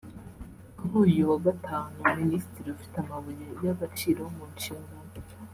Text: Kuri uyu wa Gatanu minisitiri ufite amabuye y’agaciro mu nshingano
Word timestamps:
Kuri 0.77 0.93
uyu 1.13 1.29
wa 1.31 1.37
Gatanu 1.45 1.97
minisitiri 2.19 2.67
ufite 2.75 2.95
amabuye 3.03 3.45
y’agaciro 3.63 4.21
mu 4.35 4.43
nshingano 4.53 5.09